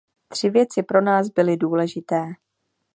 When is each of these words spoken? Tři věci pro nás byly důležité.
Tři 0.27 0.49
věci 0.49 0.83
pro 0.83 1.01
nás 1.01 1.29
byly 1.29 1.57
důležité. 1.57 2.33